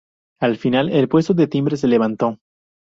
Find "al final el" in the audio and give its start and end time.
0.41-1.01